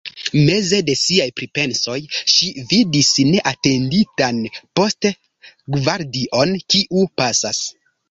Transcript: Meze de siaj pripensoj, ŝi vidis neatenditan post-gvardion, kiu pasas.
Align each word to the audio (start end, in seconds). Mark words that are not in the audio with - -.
Meze 0.45 0.77
de 0.87 0.95
siaj 1.01 1.27
pripensoj, 1.41 1.97
ŝi 2.37 2.49
vidis 2.73 3.11
neatenditan 3.35 4.43
post-gvardion, 4.81 6.61
kiu 6.71 7.09
pasas. 7.23 7.67